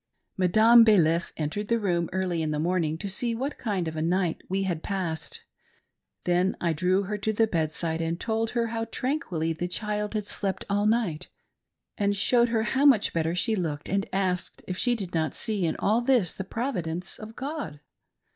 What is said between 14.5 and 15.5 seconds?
her if she did not